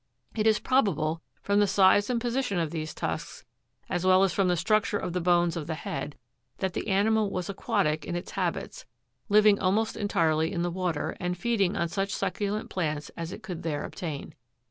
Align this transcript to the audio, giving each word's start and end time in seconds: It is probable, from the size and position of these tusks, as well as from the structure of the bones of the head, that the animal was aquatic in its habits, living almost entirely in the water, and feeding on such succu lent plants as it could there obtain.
It 0.33 0.47
is 0.47 0.57
probable, 0.57 1.21
from 1.43 1.59
the 1.59 1.67
size 1.67 2.09
and 2.09 2.19
position 2.19 2.57
of 2.57 2.71
these 2.71 2.91
tusks, 2.95 3.45
as 3.87 4.03
well 4.03 4.23
as 4.23 4.33
from 4.33 4.47
the 4.47 4.57
structure 4.57 4.97
of 4.97 5.13
the 5.13 5.21
bones 5.21 5.55
of 5.55 5.67
the 5.67 5.75
head, 5.75 6.17
that 6.57 6.73
the 6.73 6.87
animal 6.87 7.29
was 7.29 7.51
aquatic 7.51 8.03
in 8.03 8.15
its 8.15 8.31
habits, 8.31 8.87
living 9.29 9.59
almost 9.59 9.95
entirely 9.95 10.51
in 10.51 10.63
the 10.63 10.71
water, 10.71 11.15
and 11.19 11.37
feeding 11.37 11.77
on 11.77 11.87
such 11.87 12.15
succu 12.15 12.51
lent 12.51 12.67
plants 12.71 13.09
as 13.15 13.31
it 13.31 13.43
could 13.43 13.61
there 13.61 13.83
obtain. 13.83 14.33